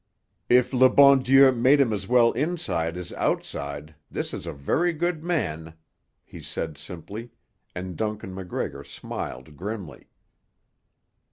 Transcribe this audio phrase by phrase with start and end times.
[0.49, 4.93] "If le bon Dieu made him as well inside as outside, this is a very
[4.93, 5.75] good man,"
[6.25, 7.29] he said simply;
[7.75, 10.09] and Duncan MacGregor smiled grimly.